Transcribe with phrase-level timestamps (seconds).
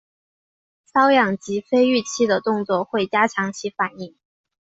[0.91, 4.15] 搔痒及非预期的动作会加强其反应。